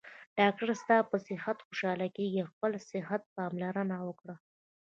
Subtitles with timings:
[0.37, 4.35] ډاکټر ستاپه صحت خوشحاله کیږي خپل صحته پاملرنه وکړه